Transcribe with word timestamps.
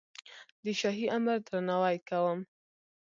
د 0.63 0.65
شاهي 0.79 1.07
امر 1.17 1.37
درناوی 1.47 1.97
کوم. 2.09 2.39